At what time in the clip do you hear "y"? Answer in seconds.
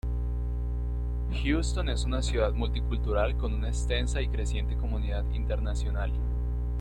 4.19-4.29